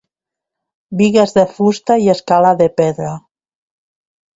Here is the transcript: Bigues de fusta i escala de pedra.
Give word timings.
Bigues 1.01 1.37
de 1.37 1.45
fusta 1.59 2.01
i 2.07 2.11
escala 2.17 2.59
de 2.65 2.73
pedra. 2.83 3.17